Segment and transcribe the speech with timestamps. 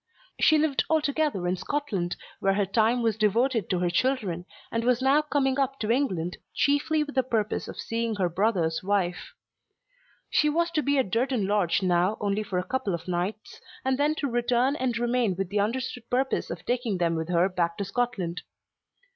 [0.39, 4.99] She lived altogether in Scotland, where her time was devoted to her children, and was
[4.99, 9.35] now coming up to England chiefly with the purpose of seeing her brother's wife.
[10.27, 13.99] She was to be at Durton Lodge now only for a couple of nights, and
[13.99, 17.77] then to return and remain with the understood purpose of taking them with her back
[17.77, 18.41] to Scotland.